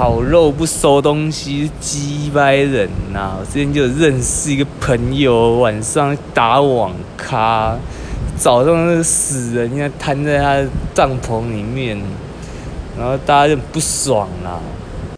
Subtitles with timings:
[0.00, 3.32] 烤肉不收东西，鸡掰人呐！
[3.38, 7.76] 我之前就认识一个朋友，晚上打网咖，
[8.34, 12.00] 早上那个死人，家瘫在他的帐篷里面，
[12.98, 14.58] 然后大家就不爽啦。